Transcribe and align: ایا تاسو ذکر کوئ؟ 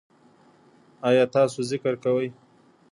ایا 1.09 1.25
تاسو 1.35 1.59
ذکر 1.71 1.93
کوئ؟ 2.03 2.27